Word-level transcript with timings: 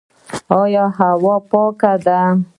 آیا 0.61 0.85
هوا 0.99 1.35
پاکه 1.49 1.93
ده؟ 2.05 2.19